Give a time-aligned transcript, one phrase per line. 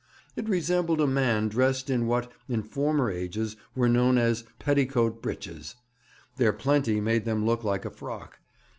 [0.35, 5.75] It resembled a man dressed in what, in former ages, were known as petticoat breeches.
[6.37, 8.39] Their plenty made them look like a frock.